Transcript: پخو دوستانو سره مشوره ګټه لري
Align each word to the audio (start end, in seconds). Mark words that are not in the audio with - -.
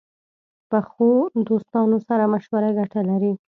پخو 0.69 1.09
دوستانو 1.47 1.97
سره 2.07 2.23
مشوره 2.33 2.69
ګټه 2.79 3.01
لري 3.09 3.33